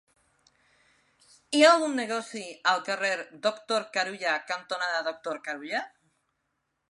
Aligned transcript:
Hi 1.57 1.61
ha 1.65 1.73
algun 1.73 1.93
negoci 1.99 2.41
al 2.71 2.81
carrer 2.89 3.13
Doctor 3.45 3.85
Carulla 3.99 4.35
cantonada 4.53 5.07
Doctor 5.11 5.41
Carulla? 5.49 5.85